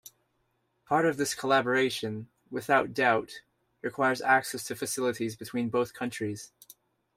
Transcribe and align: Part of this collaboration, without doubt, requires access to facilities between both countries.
Part 0.87 1.05
of 1.05 1.17
this 1.17 1.35
collaboration, 1.35 2.27
without 2.49 2.91
doubt, 2.91 3.41
requires 3.83 4.19
access 4.19 4.63
to 4.63 4.75
facilities 4.75 5.35
between 5.35 5.69
both 5.69 5.93
countries. 5.93 6.51